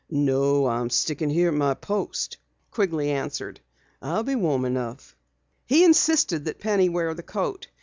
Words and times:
"No, 0.09 0.65
I'm 0.65 0.89
sticking 0.89 1.29
here 1.29 1.49
at 1.49 1.53
my 1.53 1.75
post," 1.75 2.37
Quigley 2.71 3.11
answered. 3.11 3.59
"I'll 4.01 4.23
be 4.23 4.33
warm 4.33 4.65
enough." 4.65 5.15
He 5.67 5.83
insisted 5.85 6.45
that 6.45 6.57
Penny 6.57 6.89
wear 6.89 7.13
the 7.13 7.21
coat. 7.21 7.67